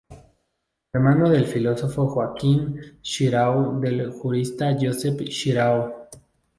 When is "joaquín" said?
2.07-2.97